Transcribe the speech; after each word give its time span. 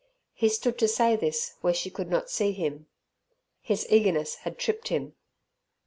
He 0.33 0.49
stood 0.49 0.79
to 0.79 0.87
say 0.87 1.15
this 1.15 1.57
where 1.61 1.75
she 1.75 1.91
could 1.91 2.09
not 2.09 2.27
see 2.27 2.53
him. 2.53 2.87
His 3.61 3.85
eagerness 3.87 4.37
had 4.37 4.57
tripped 4.57 4.87
him. 4.87 5.13